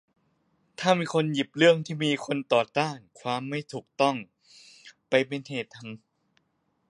[0.79, 4.15] ถ้ามีคนหยิบเรื่องที่มีคนต่อต้านความไม่ถูกต้อง
[5.09, 5.93] ไปเป็นเหตุทำ